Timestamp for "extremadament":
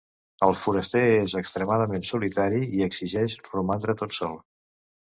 1.43-2.09